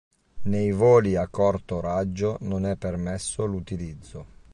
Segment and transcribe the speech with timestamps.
[0.45, 4.25] Nei voli a corto raggio non è permesso l'utilizzo.